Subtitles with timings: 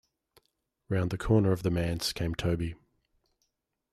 [0.89, 2.73] Round the corner of the manse came Toby.